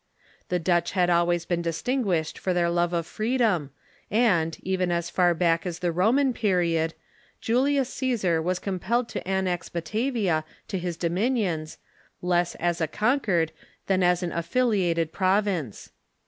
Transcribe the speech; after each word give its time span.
The 0.49 0.57
Dutch 0.57 0.93
had 0.93 1.11
always 1.11 1.45
been 1.45 1.61
distinguished 1.61 2.39
for 2.39 2.55
their 2.55 2.71
love 2.71 2.91
of 2.91 3.05
freedom, 3.05 3.69
and, 4.09 4.57
even 4.63 4.91
as 4.91 5.11
far 5.11 5.35
back 5.35 5.63
as 5.63 5.77
the 5.77 5.91
Roman 5.91 6.33
period, 6.33 6.95
Julius 7.39 7.87
Caesar 7.93 8.41
was 8.41 8.57
compelled 8.57 9.07
to 9.09 9.27
annex 9.27 9.69
Batavia 9.69 10.43
to 10.69 10.79
his 10.79 10.97
dominions, 10.97 11.77
less 12.19 12.55
as 12.55 12.81
a 12.81 12.87
conquered 12.87 13.51
than 13.85 14.01
as 14.01 14.23
an 14.23 14.31
affiliated 14.31 15.11
province. 15.13 15.91